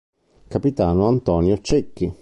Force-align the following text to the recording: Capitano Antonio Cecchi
Capitano 0.47 1.05
Antonio 1.05 1.61
Cecchi 1.61 2.11